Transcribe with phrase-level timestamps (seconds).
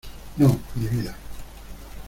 [0.37, 1.15] no, mi vida.